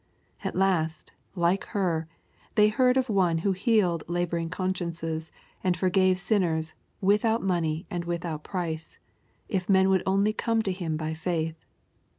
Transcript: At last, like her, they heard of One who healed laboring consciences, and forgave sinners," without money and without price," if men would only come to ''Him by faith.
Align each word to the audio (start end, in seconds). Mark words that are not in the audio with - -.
At 0.43 0.55
last, 0.55 1.11
like 1.35 1.63
her, 1.77 2.07
they 2.55 2.69
heard 2.69 2.97
of 2.97 3.07
One 3.07 3.37
who 3.45 3.51
healed 3.51 4.03
laboring 4.07 4.49
consciences, 4.49 5.31
and 5.63 5.77
forgave 5.77 6.17
sinners," 6.17 6.73
without 7.01 7.43
money 7.43 7.85
and 7.91 8.03
without 8.05 8.43
price," 8.43 8.97
if 9.47 9.69
men 9.69 9.91
would 9.91 10.01
only 10.07 10.33
come 10.33 10.63
to 10.63 10.73
''Him 10.73 10.97
by 10.97 11.13
faith. 11.13 11.67